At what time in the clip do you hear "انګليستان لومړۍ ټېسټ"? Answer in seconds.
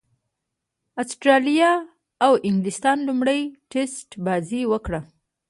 2.47-4.09